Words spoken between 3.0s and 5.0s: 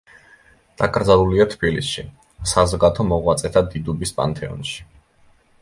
მოღვაწეთა დიდუბის პანთეონში.